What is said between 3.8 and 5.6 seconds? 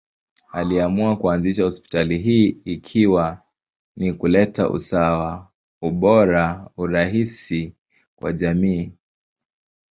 ni kuleta usawa,